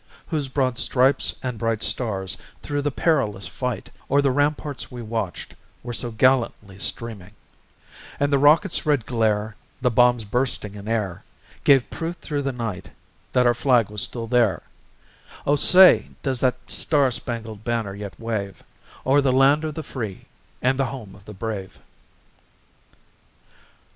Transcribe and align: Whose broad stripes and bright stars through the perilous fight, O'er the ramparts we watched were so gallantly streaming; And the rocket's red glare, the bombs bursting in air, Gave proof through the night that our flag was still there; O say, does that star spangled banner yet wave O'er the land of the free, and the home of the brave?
Whose 0.29 0.47
broad 0.47 0.79
stripes 0.79 1.35
and 1.43 1.59
bright 1.59 1.83
stars 1.83 2.35
through 2.63 2.81
the 2.81 2.89
perilous 2.89 3.47
fight, 3.47 3.91
O'er 4.09 4.19
the 4.19 4.31
ramparts 4.31 4.89
we 4.89 5.03
watched 5.03 5.53
were 5.83 5.93
so 5.93 6.09
gallantly 6.09 6.79
streaming; 6.79 7.33
And 8.19 8.33
the 8.33 8.39
rocket's 8.39 8.83
red 8.83 9.05
glare, 9.05 9.55
the 9.79 9.91
bombs 9.91 10.25
bursting 10.25 10.73
in 10.73 10.87
air, 10.87 11.23
Gave 11.63 11.87
proof 11.91 12.15
through 12.15 12.41
the 12.41 12.51
night 12.51 12.89
that 13.33 13.45
our 13.45 13.53
flag 13.53 13.89
was 13.91 14.01
still 14.01 14.25
there; 14.25 14.63
O 15.45 15.55
say, 15.55 16.07
does 16.23 16.39
that 16.39 16.55
star 16.71 17.11
spangled 17.11 17.63
banner 17.63 17.93
yet 17.93 18.19
wave 18.19 18.63
O'er 19.05 19.21
the 19.21 19.31
land 19.31 19.63
of 19.65 19.75
the 19.75 19.83
free, 19.83 20.25
and 20.63 20.79
the 20.79 20.85
home 20.85 21.13
of 21.13 21.25
the 21.25 21.33
brave? 21.35 21.77